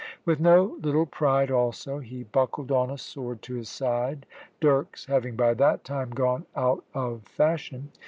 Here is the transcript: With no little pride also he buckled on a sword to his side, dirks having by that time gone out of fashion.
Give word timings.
With 0.25 0.39
no 0.39 0.79
little 0.81 1.05
pride 1.05 1.51
also 1.51 1.99
he 1.99 2.23
buckled 2.23 2.71
on 2.71 2.89
a 2.89 2.97
sword 2.97 3.43
to 3.43 3.53
his 3.53 3.69
side, 3.69 4.25
dirks 4.59 5.05
having 5.05 5.35
by 5.35 5.53
that 5.53 5.83
time 5.83 6.09
gone 6.09 6.47
out 6.55 6.83
of 6.95 7.21
fashion. 7.27 7.91